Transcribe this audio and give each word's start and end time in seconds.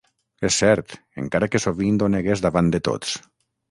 És 0.47 0.55
cert, 0.61 0.95
encara 1.25 1.51
que 1.53 1.63
sovint 1.69 2.03
ho 2.03 2.11
negues 2.19 2.47
davant 2.49 2.77
de 2.77 2.85
tots. 2.93 3.19